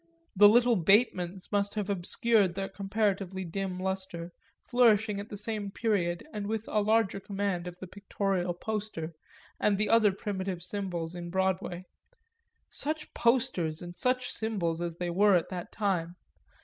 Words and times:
The 0.35 0.49
little 0.49 0.77
Batemans 0.77 1.51
must 1.51 1.75
have 1.75 1.87
obscured 1.87 2.55
their 2.55 2.67
comparatively 2.69 3.45
dim 3.45 3.77
lustre, 3.77 4.31
flourishing 4.63 5.19
at 5.19 5.29
the 5.29 5.37
same 5.37 5.69
period 5.69 6.25
and 6.33 6.47
with 6.47 6.67
a 6.67 6.81
larger 6.81 7.19
command 7.19 7.67
of 7.67 7.77
the 7.77 7.85
pictorial 7.85 8.55
poster 8.55 9.13
and 9.59 9.77
the 9.77 9.89
other 9.89 10.11
primitive 10.11 10.63
symbols 10.63 11.13
in 11.13 11.29
Broadway 11.29 11.85
such 12.67 13.13
posters 13.13 13.79
and 13.79 13.95
such 13.95 14.31
symbols 14.31 14.81
as 14.81 14.97
they 14.97 15.11
were 15.11 15.35
at 15.35 15.49
that 15.49 15.71
time! 15.71 16.15